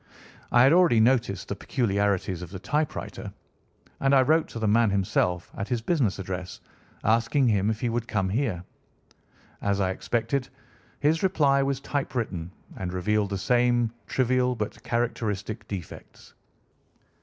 I 0.51 0.63
had 0.63 0.73
already 0.73 0.99
noticed 0.99 1.47
the 1.47 1.55
peculiarities 1.55 2.41
of 2.41 2.49
the 2.49 2.57
typewriter, 2.57 3.31
and 3.99 4.15
I 4.15 4.23
wrote 4.23 4.47
to 4.47 4.57
the 4.57 4.67
man 4.67 4.89
himself 4.89 5.51
at 5.55 5.67
his 5.67 5.83
business 5.83 6.17
address 6.17 6.59
asking 7.03 7.47
him 7.49 7.69
if 7.69 7.81
he 7.81 7.89
would 7.89 8.07
come 8.07 8.27
here. 8.29 8.63
As 9.61 9.79
I 9.79 9.91
expected, 9.91 10.47
his 10.99 11.21
reply 11.21 11.61
was 11.61 11.79
typewritten 11.81 12.49
and 12.77 12.91
revealed 12.91 13.29
the 13.29 13.37
same 13.37 13.93
trivial 14.07 14.55
but 14.55 14.81
characteristic 14.81 15.67
defects. 15.67 16.33